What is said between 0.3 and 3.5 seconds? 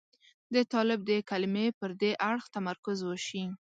د طالب د کلمې پر دې اړخ تمرکز وشي.